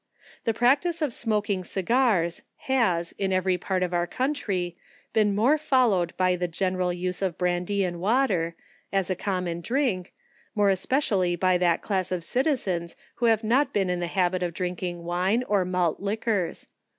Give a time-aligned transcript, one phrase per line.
[0.45, 4.75] The practice of smoking segars, has in every part of our country,
[5.13, 8.55] been more followed by a general use of brandy and water,
[8.91, 10.11] as a common drink,
[10.55, 14.55] more especially by that class of citizens who have not been in the habit of
[14.55, 16.65] drinking wine, or malt liquors.